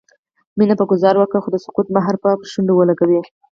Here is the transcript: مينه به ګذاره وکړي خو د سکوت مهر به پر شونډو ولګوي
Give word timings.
مينه 0.57 0.73
به 0.79 0.85
ګذاره 0.91 1.17
وکړي 1.19 1.39
خو 1.43 1.49
د 1.53 1.57
سکوت 1.65 1.87
مهر 1.95 2.15
به 2.21 2.29
پر 2.39 2.47
شونډو 2.51 2.73
ولګوي 2.77 3.21